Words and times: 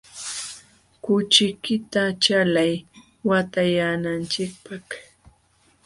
Kuchiykita 1.03 2.03
chalay 2.23 2.73
watyananchikpaq. 3.27 4.87